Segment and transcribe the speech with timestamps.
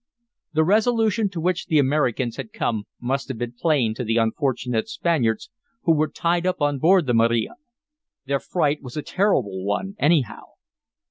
[0.53, 4.89] The resolution to which the Americans had come must have been plain to the unfortunate
[4.89, 5.51] Spaniards
[5.83, 7.53] who were tied up on board the Maria.
[8.25, 10.53] Their fright was a terrible one, anyhow.